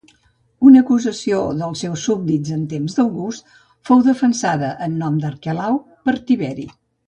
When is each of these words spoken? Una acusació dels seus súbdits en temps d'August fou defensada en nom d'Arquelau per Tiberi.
Una 0.69 0.79
acusació 0.85 1.41
dels 1.59 1.83
seus 1.85 2.05
súbdits 2.07 2.55
en 2.57 2.63
temps 2.73 2.97
d'August 3.01 3.53
fou 3.91 4.03
defensada 4.11 4.73
en 4.89 4.97
nom 5.05 5.21
d'Arquelau 5.27 5.81
per 6.09 6.21
Tiberi. 6.33 6.69